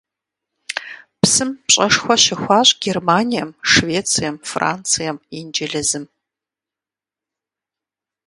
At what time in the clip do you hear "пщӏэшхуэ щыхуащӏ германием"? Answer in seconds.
1.65-3.49